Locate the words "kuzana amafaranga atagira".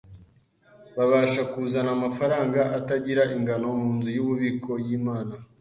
1.51-3.23